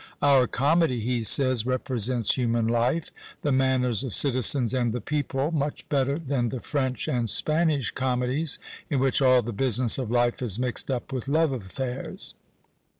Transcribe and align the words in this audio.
Our 0.23 0.47
comedy, 0.47 0.99
he 0.99 1.23
says, 1.23 1.63
represents 1.67 2.33
human 2.33 2.65
life, 2.67 3.11
the 3.43 3.51
manners 3.51 4.03
of 4.03 4.15
citizens 4.15 4.73
and 4.73 4.93
the 4.93 4.99
people, 4.99 5.51
much 5.51 5.87
better 5.89 6.17
than 6.17 6.49
the 6.49 6.59
French 6.59 7.07
and 7.07 7.29
Spanish 7.29 7.91
comedies, 7.91 8.57
in 8.89 8.99
which 8.99 9.21
all 9.21 9.43
the 9.43 9.53
business 9.53 9.99
of 9.99 10.09
life 10.09 10.41
is 10.41 10.57
mixed 10.57 10.89
up 10.89 11.13
with 11.13 11.27
love 11.27 11.51
affairs. 11.51 12.33